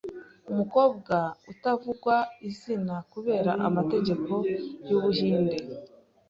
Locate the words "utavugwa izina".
1.51-2.95